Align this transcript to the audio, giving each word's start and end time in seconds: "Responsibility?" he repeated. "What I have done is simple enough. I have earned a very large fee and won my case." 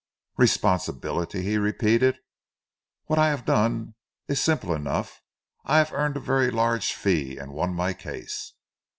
"Responsibility?" 0.35 1.43
he 1.43 1.59
repeated. 1.59 2.17
"What 3.05 3.19
I 3.19 3.27
have 3.29 3.45
done 3.45 3.93
is 4.27 4.41
simple 4.41 4.73
enough. 4.73 5.21
I 5.63 5.77
have 5.77 5.93
earned 5.93 6.17
a 6.17 6.19
very 6.19 6.49
large 6.49 6.91
fee 6.93 7.37
and 7.37 7.53
won 7.53 7.75
my 7.75 7.93
case." 7.93 8.53